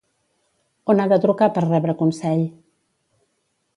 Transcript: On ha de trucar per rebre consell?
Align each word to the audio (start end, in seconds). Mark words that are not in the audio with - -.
On 0.93 1.03
ha 1.03 1.05
de 1.11 1.19
trucar 1.25 1.49
per 1.57 1.63
rebre 1.67 1.97
consell? 2.03 2.43